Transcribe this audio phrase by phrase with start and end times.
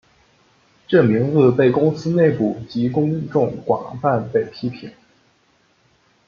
[0.87, 4.91] 这名字被公司内部及公众广泛被批评。